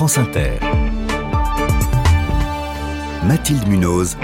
[0.00, 0.52] France Inter.
[3.22, 4.16] Mathilde Munoz.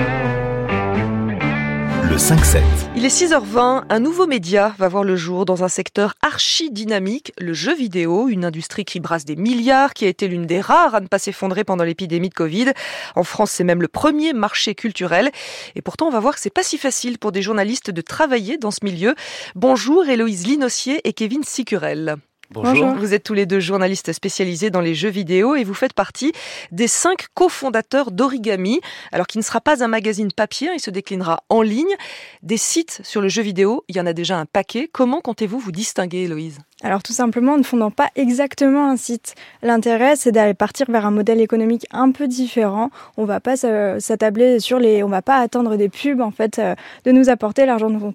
[2.08, 2.63] Le 5-7.
[2.97, 7.34] Il est 6h20, un nouveau média va voir le jour dans un secteur archi dynamique,
[7.36, 10.95] le jeu vidéo, une industrie qui brasse des milliards, qui a été l'une des rares
[10.95, 12.73] à ne pas s'effondrer pendant l'épidémie de Covid.
[13.15, 15.31] En France, c'est même le premier marché culturel.
[15.75, 18.57] Et pourtant, on va voir que c'est pas si facile pour des journalistes de travailler
[18.57, 19.15] dans ce milieu.
[19.55, 22.17] Bonjour Héloïse Linossier et Kevin Sicurel.
[22.51, 22.95] Bonjour.
[22.95, 26.33] Vous êtes tous les deux journalistes spécialisés dans les jeux vidéo et vous faites partie
[26.70, 28.80] des cinq cofondateurs d'Origami,
[29.12, 31.95] alors qui ne sera pas un magazine papier, il se déclinera en ligne.
[32.43, 34.89] Des sites sur le jeu vidéo, il y en a déjà un paquet.
[34.93, 36.59] Comment comptez-vous vous distinguer, Héloïse?
[36.83, 39.34] Alors tout simplement en ne fondant pas exactement un site.
[39.62, 42.91] L'intérêt c'est d'aller partir vers un modèle économique un peu différent.
[43.17, 46.75] On va pas s'attabler sur les, on va pas attendre des pubs en fait euh,
[47.07, 48.15] de nous apporter l'argent dont,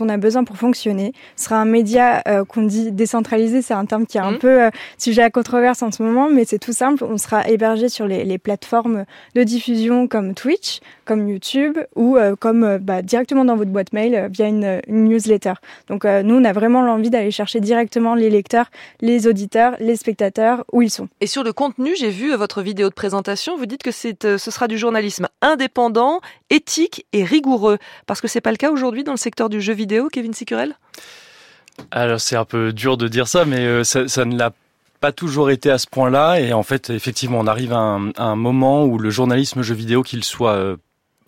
[0.00, 1.14] on a besoin pour fonctionner.
[1.34, 4.38] Ce sera un média euh, qu'on dit décentralisé, c'est un terme qui est un mmh.
[4.38, 7.02] peu euh, sujet à controverse en ce moment, mais c'est tout simple.
[7.02, 12.78] On sera hébergé sur les, les, plateformes de diffusion comme Twitch, comme YouTube ou comme
[12.78, 15.54] bah, directement dans votre boîte mail via une, une newsletter.
[15.88, 20.64] Donc nous on a vraiment l'envie d'aller chercher directement les lecteurs, les auditeurs, les spectateurs,
[20.72, 21.08] où ils sont.
[21.20, 23.90] Et sur le contenu, j'ai vu votre vidéo de présentation, vous dites que
[24.26, 27.78] euh, ce sera du journalisme indépendant, éthique et rigoureux.
[28.06, 30.76] Parce que c'est pas le cas aujourd'hui dans le secteur du jeu vidéo, Kevin Sicurel?
[31.90, 34.52] Alors c'est un peu dur de dire ça, mais euh, ça, ne l'a
[35.00, 36.40] pas toujours été à ce point-là.
[36.40, 40.24] Et en fait, effectivement, on arrive à un, moment où le journalisme jeu vidéo, qu'il
[40.24, 40.76] soit euh,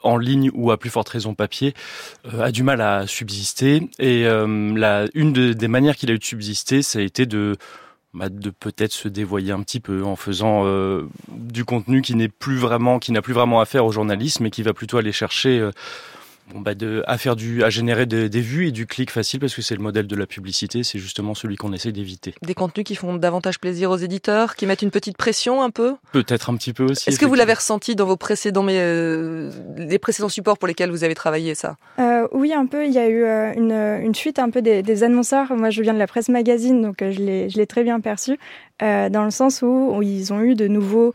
[0.03, 1.75] en ligne ou à plus forte raison papier,
[2.33, 3.89] euh, a du mal à subsister.
[3.99, 7.57] Et euh, une des manières qu'il a eu de subsister, ça a été de
[8.15, 8.29] bah,
[8.61, 12.99] peut-être se dévoyer un petit peu en faisant euh, du contenu qui n'est plus vraiment,
[12.99, 15.69] qui n'a plus vraiment affaire au journalisme et qui va plutôt aller chercher
[16.53, 19.55] bon, bah de, à faire du, à générer des vues et du clic facile parce
[19.55, 22.35] que c'est le modèle de la publicité, c'est justement celui qu'on essaie d'éviter.
[22.43, 25.95] Des contenus qui font davantage plaisir aux éditeurs, qui mettent une petite pression un peu?
[26.13, 27.09] Peut-être un petit peu aussi.
[27.09, 30.91] Est-ce que vous l'avez ressenti dans vos précédents, mais, euh, les précédents supports pour lesquels
[30.91, 31.77] vous avez travaillé ça?
[31.99, 32.87] Euh, Oui, un peu.
[32.87, 35.53] Il y a eu euh, une, une, fuite un peu des, des, annonceurs.
[35.55, 38.39] Moi, je viens de la presse magazine, donc je l'ai très bien perçu,
[38.81, 41.13] dans le sens où ils ont eu de nouveaux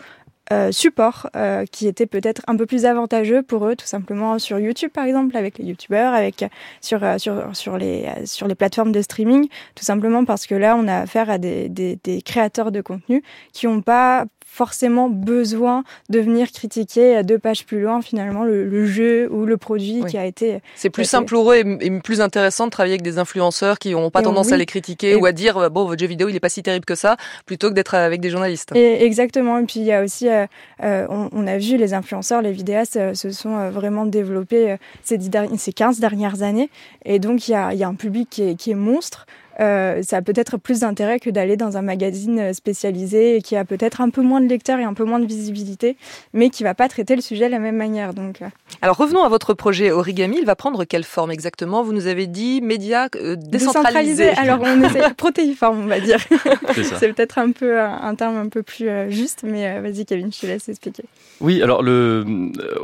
[0.72, 4.92] support euh, qui était peut-être un peu plus avantageux pour eux, tout simplement sur YouTube
[4.94, 6.46] par exemple, avec les YouTubeurs, avec
[6.82, 10.76] sur euh, sur sur les sur les plateformes de streaming, tout simplement parce que là
[10.78, 16.20] on a affaire à des, des créateurs de contenu qui n'ont pas forcément besoin de
[16.20, 20.60] venir critiquer deux pages plus loin finalement le, jeu ou le produit qui a été.
[20.76, 24.12] C'est plus simple pour eux et, plus intéressant de travailler avec des influenceurs qui n'ont
[24.12, 26.50] pas tendance à les critiquer ou à dire bon votre jeu vidéo il est pas
[26.50, 28.76] si terrible que ça plutôt que d'être avec des journalistes.
[28.76, 29.58] Et exactement.
[29.58, 30.46] Et puis il y a aussi euh,
[30.84, 35.20] euh, on, a vu les influenceurs les vidéastes euh, se sont vraiment développés ces,
[35.58, 36.70] ces 15 dernières années.
[37.06, 39.26] Et donc il y a, y a, un public qui est, qui est monstre
[39.60, 43.66] euh, ça a peut-être plus d'intérêt que d'aller dans un magazine euh, spécialisé qui a
[43.66, 45.96] peut-être un peu moins de lecteurs et un peu moins de visibilité,
[46.34, 48.14] mais qui va pas traiter le sujet de la même manière.
[48.14, 48.48] Donc, euh.
[48.82, 50.38] alors revenons à votre projet Origami.
[50.40, 51.84] Il va prendre quelle forme exactement?
[51.84, 54.30] Vous nous avez dit médias décentralisés.
[54.30, 56.20] Alors on essaie protéiforme, on va dire.
[56.74, 60.46] C'est peut-être un peu un terme un peu plus juste, mais vas-y Kevin, je te
[60.46, 61.04] laisse expliquer.
[61.42, 62.26] Oui, alors le,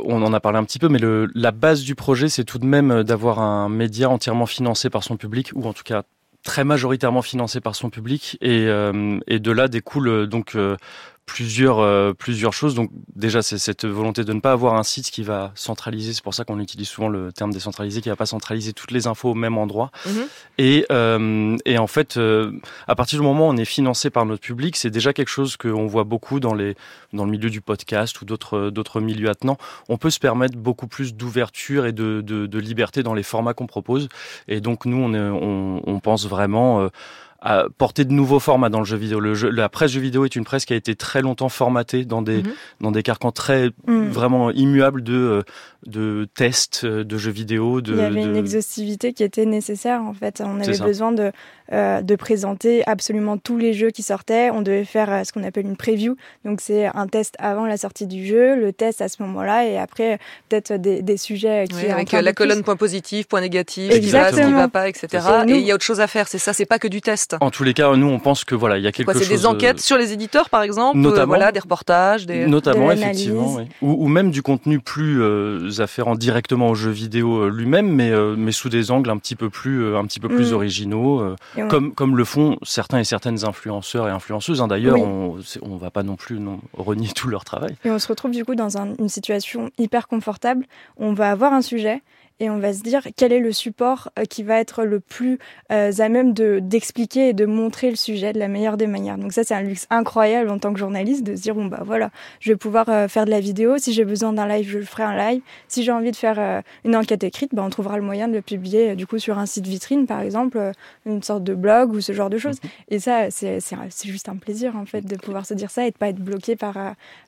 [0.04, 2.58] on en a parlé un petit peu, mais le, la base du projet, c'est tout
[2.58, 6.02] de même d'avoir un média entièrement financé par son public, ou en tout cas
[6.42, 10.76] très majoritairement financé par son public et, euh, de là découle euh, donc euh,
[11.30, 12.74] plusieurs euh, plusieurs choses.
[12.74, 16.12] Donc déjà c'est cette volonté de ne pas avoir un site qui va centraliser.
[16.12, 19.06] C'est pour ça qu'on utilise souvent le terme décentralisé, qui va pas centraliser toutes les
[19.06, 19.92] infos au même endroit.
[20.06, 20.26] Mhm.
[20.58, 22.50] Et euh, et en fait, euh,
[22.88, 25.56] à partir du moment où on est financé par notre public, c'est déjà quelque chose
[25.56, 26.74] qu'on voit beaucoup dans les
[27.12, 29.58] dans le milieu du podcast ou d'autres d'autres milieux attenants.
[29.88, 33.54] On peut se permettre beaucoup plus d'ouverture et de, de, de liberté dans les formats
[33.54, 34.08] qu'on propose.
[34.48, 36.90] Et donc nous on est, on, on pense vraiment
[37.42, 39.18] à porter de nouveaux formats dans le jeu vidéo.
[39.18, 42.04] Le jeu, la presse jeu vidéo est une presse qui a été très longtemps formatée
[42.04, 42.52] dans des mhm.
[42.80, 44.08] dans des carcans très mm.
[44.08, 45.42] vraiment immuables de euh,
[45.86, 47.80] de tests euh, de jeux vidéo.
[47.80, 50.42] De, Il y avait une exhaustivité qui était nécessaire en fait.
[50.44, 51.32] On avait besoin de
[51.72, 54.50] euh, de présenter absolument tous les jeux qui sortaient.
[54.50, 56.16] On devait faire ce qu'on appelle une preview.
[56.44, 59.78] Donc c'est un test avant la sortie du jeu, le test à ce moment-là et
[59.78, 64.42] après peut-être des, des sujets qui oui, avec la colonne point positif, point négatif, Exactement.
[64.42, 65.26] ce qui va pas, etc.
[65.48, 66.28] Et il y a autre chose à faire.
[66.28, 66.52] C'est ça.
[66.52, 67.29] C'est pas que du test.
[67.40, 69.22] En tous les cas, nous, on pense que voilà, il y a quelque chose.
[69.22, 72.46] C'est des enquêtes euh, sur les éditeurs, par exemple, euh, notamment, voilà, des reportages, des.
[72.46, 77.88] Notamment, effectivement, ou, ou, même du contenu plus euh, afférent directement au jeu vidéo lui-même,
[77.88, 80.54] mais mais sous des angles un petit peu plus un petit peu plus mm.
[80.54, 81.34] originaux,
[81.68, 84.60] comme comme le font certains et certaines influenceurs et influenceuses.
[84.60, 84.68] Hein.
[84.68, 87.76] D'ailleurs, on on va pas non plus non, renier tout leur travail.
[87.84, 90.66] Et on se retrouve du coup dans une situation hyper confortable.
[90.96, 92.02] On va avoir un sujet
[92.40, 95.38] et on va se dire quel est le support euh, qui va être le plus
[95.70, 99.18] euh, à même de d'expliquer et de montrer le sujet de la meilleure des manières.
[99.18, 101.82] Donc ça c'est un luxe incroyable en tant que journaliste de se dire bon bah
[101.84, 102.10] voilà,
[102.40, 104.84] je vais pouvoir euh, faire de la vidéo, si j'ai besoin d'un live, je le
[104.84, 105.42] ferai un live.
[105.68, 108.42] Si j'ai envie de faire une enquête écrite, bah, on trouvera le moyen de le
[108.42, 110.72] publier du coup sur un site vitrine par exemple,
[111.04, 112.58] une sorte de blog ou ce genre de choses.
[112.62, 112.70] Mhm.
[112.88, 115.90] Et ça c'est c'est juste un plaisir en fait de pouvoir se dire ça et
[115.90, 116.76] de pas être bloqué par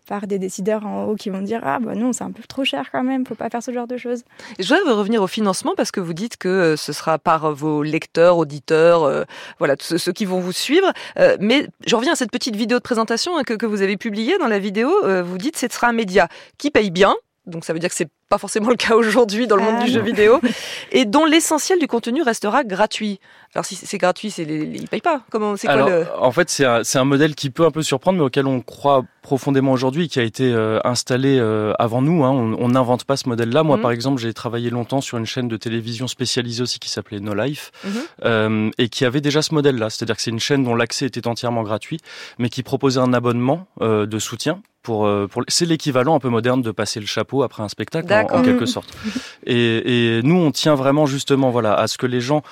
[0.08, 2.65] par des décideurs en haut qui vont dire ah bah non c'est un peu trop
[2.65, 4.25] cher quand même, faut pas faire ce genre de choses.
[4.58, 4.73] Je
[5.03, 9.03] revenir au financement parce que vous dites que euh, ce sera par vos lecteurs, auditeurs,
[9.03, 9.25] euh,
[9.59, 10.91] voilà ceux, ceux, qui vont vous suivre.
[11.19, 14.39] Euh, mais je reviens à cette petite vidéo de présentation hein, que, vous avez publiée
[14.39, 14.91] dans la vidéo.
[15.25, 16.29] vous dites que ce sera un média
[16.59, 17.15] qui paye bien,
[17.47, 19.91] donc ça veut dire que c'est pas forcément le cas aujourd'hui dans le monde du
[19.91, 20.41] ah jeu vidéo,
[20.93, 23.21] et dont l'essentiel du contenu restera gratuit.
[23.55, 25.23] Alors si c'est gratuit, c'est les, ils payent pas.
[25.31, 26.06] Comment c'est quoi le...
[26.19, 29.03] En fait, c'est un, un, modèle qui peut un peu surprendre, mais auquel on croit
[29.23, 32.25] profondément aujourd'hui, qui a été euh, installé euh, avant nous.
[32.25, 32.31] Hein.
[32.31, 33.65] On n'invente pas ce modèle-là.
[33.65, 33.83] Moi, mhm.
[33.83, 37.35] par exemple, j'ai travaillé longtemps sur une chaîne de télévision spécialisée aussi qui s'appelait No
[37.35, 37.93] Life, mhm.
[38.25, 39.91] euh, et qui avait déjà ce modèle-là.
[39.91, 41.99] C'est-à-dire que c'est une chaîne dont l'accès était entièrement gratuit,
[42.39, 46.70] mais qui proposait un abonnement de soutien pour, pour c'est l'équivalent un peu moderne de
[46.70, 48.93] passer le chapeau après un spectacle en, quelque sorte.
[49.46, 52.43] Et, et, nous, on tient vraiment justement voilà à ce que les gens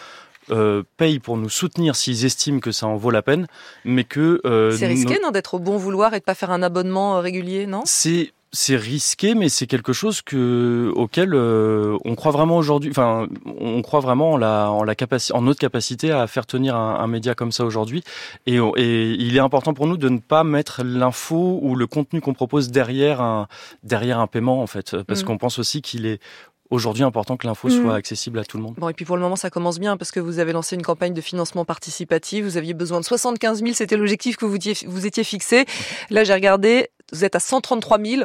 [0.51, 3.47] euh, payent pour nous soutenir s'ils estiment que ça en vaut la peine,
[3.85, 6.63] mais que euh, c'est risqué non d'être au bon vouloir et de pas faire un
[6.63, 7.83] abonnement euh, régulier, non?
[7.85, 12.91] C'est c'est risqué, mais c'est quelque chose que auquel euh, on croit vraiment aujourd'hui.
[12.91, 13.29] Enfin,
[13.61, 16.97] on croit vraiment en la en la capacité, en notre capacité à faire tenir un,
[16.97, 18.03] un média comme ça aujourd'hui.
[18.47, 22.21] Et, et, il est important pour nous de ne pas mettre l'info ou le contenu
[22.21, 23.47] qu'on propose derrière un
[23.85, 25.27] derrière un paiement en fait, parce mm.
[25.27, 26.21] qu'on pense aussi qu'il est
[26.71, 27.91] aujourd'hui important que l'info soit mm.
[27.91, 28.75] accessible à tout le monde.
[28.79, 30.83] Bon, et puis pour le moment, ça commence bien parce que vous avez lancé une
[30.83, 32.45] campagne de financement participatif.
[32.45, 34.57] Vous aviez besoin de 75 000, c'était l'objectif que vous,
[34.87, 35.67] vous étiez fixé.
[36.11, 38.23] Là, j'ai regardé, vous êtes à 133 000.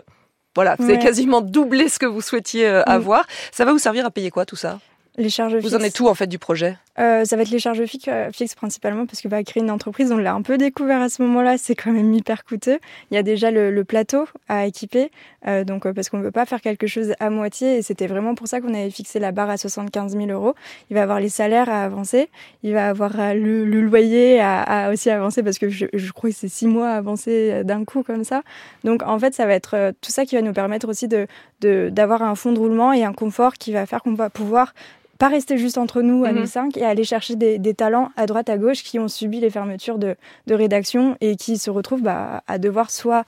[0.55, 3.25] Voilà, vous avez quasiment doublé ce que vous souhaitiez euh, avoir.
[3.51, 4.79] Ça va vous servir à payer quoi tout ça?
[5.17, 6.77] Les charges Vous en êtes tout en fait du projet?
[6.97, 9.71] Euh, ça va être les charges fixes, euh, fixes principalement parce que bah, créer une
[9.71, 12.79] entreprise, on l'a un peu découvert à ce moment-là, c'est quand même hyper coûteux.
[13.11, 15.11] Il y a déjà le, plateau à équiper,
[15.47, 18.33] euh, donc parce qu'on ne veut pas faire quelque chose à moitié et c'était vraiment
[18.33, 20.55] pour ça qu'on avait fixé la barre à 75 000 euros.
[20.89, 22.29] Il va avoir les salaires à avancer,
[22.63, 26.35] il va avoir le, loyer à, à, aussi avancer parce que je, je crois que
[26.35, 28.41] c'est six mois à avancer d'un coup comme ça.
[28.83, 31.27] Donc en fait, ça va être tout ça qui va nous permettre aussi de
[31.61, 34.73] d'avoir un fond de roulement et un confort qui va faire qu'on va pouvoir
[35.17, 36.45] pas rester juste entre nous, à nous mhm.
[36.45, 39.97] cinq, et aller chercher des, talents à droite, à gauche qui ont subi les fermetures
[39.97, 40.15] de,
[40.49, 43.25] rédaction et qui se retrouvent bah, à devoir soit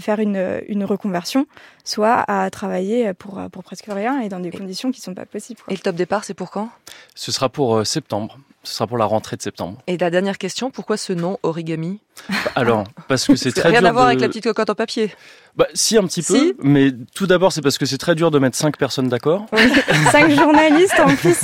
[0.00, 1.46] faire une, une, reconversion,
[1.84, 5.26] soit à travailler pour, pour presque rien et dans des conditions qui ne sont pas
[5.26, 5.60] possibles.
[5.68, 6.68] Et le top départ, c'est pour quand?
[7.14, 8.38] Ce sera pour euh, septembre.
[8.62, 9.78] Ce sera pour la rentrée de septembre.
[9.86, 12.00] Et la dernière question, pourquoi ce nom origami?
[12.56, 13.80] Alors, parce que c'est très rien dur.
[13.80, 15.12] Rien à voir avec la petite cocotte en papier.
[15.54, 16.54] Bah, si, un petit peu.
[16.62, 19.46] Mais tout d'abord, c'est parce que c'est très dur de mettre cinq personnes d'accord.
[20.10, 21.38] cinq journalistes, en plus,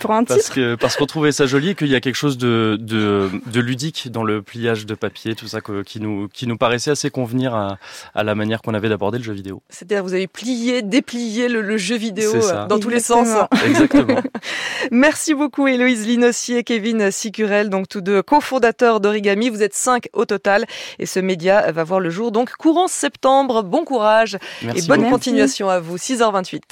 [0.00, 0.34] pour un titre.
[0.34, 3.30] Parce que, parce qu'on trouvait ça joli et qu'il y a quelque chose de, de,
[3.46, 7.10] de, ludique dans le pliage de papier, tout ça, qui nous, qui nous paraissait assez
[7.10, 7.78] convenir à,
[8.14, 9.62] à la manière qu'on avait d'aborder le jeu vidéo.
[9.68, 13.28] C'est-à-dire, vous avez plié, déplié le, jeu vidéo euh, dans tous les sens.
[13.66, 14.20] Exactement.
[14.90, 19.48] Merci beaucoup, Héloïse Linossier et Kevin Sicurel, donc tous deux cofondateurs d'Origami.
[19.48, 20.66] Vous êtes cinq au total
[20.98, 24.38] et ce média va voir le jour donc courant septembre Bon courage
[24.74, 25.96] et bonne continuation à vous.
[25.96, 26.62] 6h28.